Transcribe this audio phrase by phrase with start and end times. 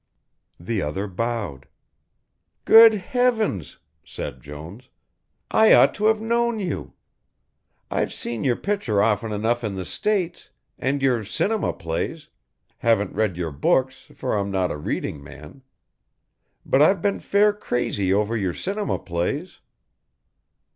[0.59, 1.67] The other bowed.
[2.65, 4.89] "Good heavens," said Jones,
[5.51, 6.93] "I ought to have known you.
[7.91, 12.29] I've seen your picture often enough in the States, and your cinema plays
[12.79, 15.61] haven't read your books, for I'm not a reading man
[16.65, 19.59] but I've been fair crazy over your cinema plays."